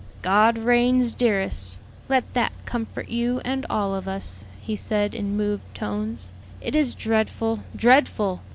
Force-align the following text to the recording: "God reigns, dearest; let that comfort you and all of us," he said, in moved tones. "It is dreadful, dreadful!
"God 0.23 0.57
reigns, 0.57 1.13
dearest; 1.13 1.77
let 2.09 2.23
that 2.33 2.53
comfort 2.65 3.09
you 3.09 3.39
and 3.45 3.67
all 3.69 3.93
of 3.93 4.07
us," 4.07 4.45
he 4.59 4.75
said, 4.75 5.13
in 5.13 5.37
moved 5.37 5.75
tones. 5.75 6.31
"It 6.59 6.73
is 6.75 6.95
dreadful, 6.95 7.59
dreadful! 7.75 8.41